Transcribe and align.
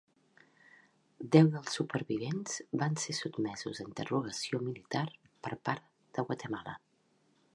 Deu 1.35 1.49
dels 1.55 1.75
supervivents 1.79 2.55
van 2.83 2.97
ser 3.03 3.15
sotmesos 3.19 3.83
a 3.83 3.87
interrogació 3.89 4.63
militar 4.69 5.05
per 5.49 5.55
part 5.69 5.89
de 6.19 6.27
Guatemala. 6.31 6.77